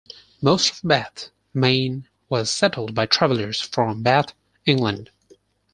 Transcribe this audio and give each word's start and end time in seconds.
Most 0.41 0.73
of 0.73 0.79
Bath, 0.87 1.29
Maine, 1.53 2.07
was 2.27 2.49
settled 2.49 2.95
by 2.95 3.05
travelers 3.05 3.61
from 3.61 4.01
Bath, 4.01 4.33
England. 4.65 5.11